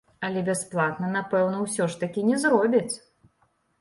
[0.27, 2.95] Але бясплатна, напэўна, ўсё ж такі не зробяць?